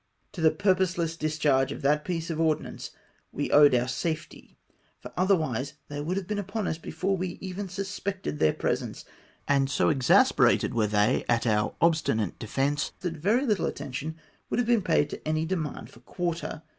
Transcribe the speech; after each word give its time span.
To 0.31 0.41
the 0.41 0.49
purposeless 0.49 1.15
discharge 1.15 1.71
of 1.71 1.83
that 1.83 2.03
piece 2.03 2.31
of 2.31 2.41
ordnance 2.41 2.89
we 3.31 3.51
owed 3.51 3.75
our 3.75 3.87
safety, 3.87 4.57
for 4.99 5.11
otherwise 5.15 5.73
they 5.89 6.01
would 6.01 6.17
have 6.17 6.25
been 6.25 6.39
upon 6.39 6.67
us 6.67 6.79
before 6.79 7.15
we 7.15 7.37
even 7.39 7.69
suspected 7.69 8.39
their 8.39 8.51
presence; 8.53 9.05
and 9.47 9.69
so 9.69 9.89
exasperated 9.89 10.73
were 10.73 10.87
they 10.87 11.23
at 11.29 11.45
our 11.45 11.75
obstinate 11.81 12.39
defence, 12.39 12.93
that 13.01 13.13
very 13.17 13.45
httle 13.45 13.67
attention 13.67 14.15
would 14.49 14.57
have 14.57 14.65
been 14.65 14.81
paid 14.81 15.07
to 15.11 15.27
any 15.27 15.45
demand 15.45 15.91
for 15.91 15.99
quarter. 15.99 16.63